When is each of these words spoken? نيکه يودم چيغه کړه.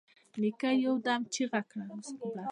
نيکه 0.41 0.69
يودم 0.85 1.21
چيغه 1.33 1.61
کړه. 1.71 1.85